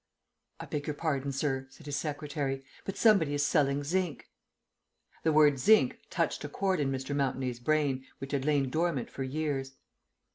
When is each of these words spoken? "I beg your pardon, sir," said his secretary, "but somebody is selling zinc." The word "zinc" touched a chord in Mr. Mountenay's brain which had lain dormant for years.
"I 0.59 0.65
beg 0.65 0.87
your 0.87 0.95
pardon, 0.95 1.31
sir," 1.31 1.67
said 1.69 1.85
his 1.85 1.95
secretary, 1.95 2.65
"but 2.85 2.97
somebody 2.97 3.35
is 3.35 3.45
selling 3.45 3.83
zinc." 3.83 4.25
The 5.21 5.31
word 5.31 5.59
"zinc" 5.59 5.99
touched 6.09 6.43
a 6.43 6.49
chord 6.49 6.79
in 6.79 6.91
Mr. 6.91 7.15
Mountenay's 7.15 7.59
brain 7.59 8.07
which 8.17 8.31
had 8.31 8.43
lain 8.43 8.71
dormant 8.71 9.11
for 9.11 9.21
years. 9.21 9.73